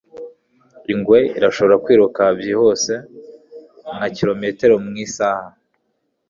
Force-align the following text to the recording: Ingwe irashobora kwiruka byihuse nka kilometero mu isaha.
Ingwe 0.91 1.19
irashobora 1.37 1.75
kwiruka 1.83 2.21
byihuse 2.39 2.93
nka 3.95 4.07
kilometero 4.15 4.73
mu 4.83 4.91
isaha. 5.05 5.47